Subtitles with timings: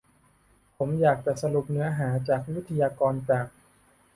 [0.77, 3.47] ผมอยากจะสรุปเนื้อหาจากวิทยากรจาก